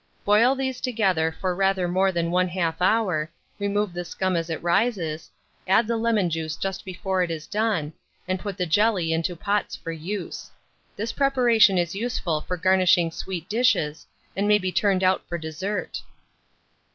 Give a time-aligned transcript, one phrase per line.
[0.25, 5.29] Boil these together for rather more than 1/2 hour, remove the scum as it rises,
[5.67, 7.93] add the lemon juice just before it is done,
[8.27, 10.49] and put the jelly into pots for use.
[10.95, 16.01] This preparation is useful for garnishing sweet dishes, and may be turned out for dessert.